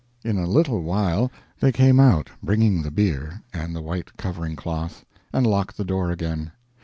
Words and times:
In 0.23 0.39
a 0.39 0.47
little 0.47 0.81
while 0.81 1.31
they 1.59 1.71
came 1.71 1.99
out 1.99 2.31
bringing 2.41 2.81
the 2.81 2.89
bier 2.89 3.43
and 3.53 3.75
the 3.75 3.83
white 3.83 4.17
covering 4.17 4.55
cloth, 4.55 5.05
and 5.31 5.45
locked 5.45 5.77
the 5.77 5.85
door 5.85 6.09
again. 6.09 6.53